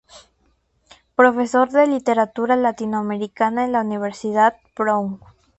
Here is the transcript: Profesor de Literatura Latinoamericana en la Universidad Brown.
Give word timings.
Profesor 1.15 1.69
de 1.69 1.85
Literatura 1.85 2.55
Latinoamericana 2.55 3.65
en 3.65 3.73
la 3.73 3.81
Universidad 3.81 4.55
Brown. 4.75 5.19